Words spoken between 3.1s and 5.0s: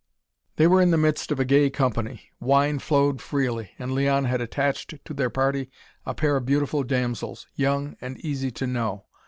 freely, and Leon had attached